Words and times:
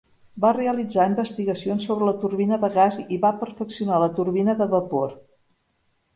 Va 0.43 0.49
realitzar 0.55 1.03
investigacions 1.09 1.85
sobre 1.89 2.07
la 2.07 2.13
turbina 2.23 2.59
de 2.65 2.71
gas 2.79 2.99
i 3.17 3.21
va 3.27 3.33
perfeccionar 3.43 4.01
la 4.07 4.09
turbina 4.19 4.59
de 4.65 4.71
vapor. 4.75 5.17